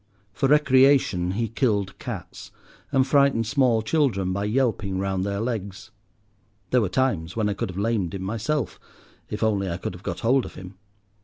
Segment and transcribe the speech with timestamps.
[0.33, 2.49] For recreation he killed cats
[2.91, 5.91] and frightened small children by yelping round their legs.
[6.71, 8.79] There were times when I could have lamed him myself,
[9.29, 10.73] if only I could have got hold of him.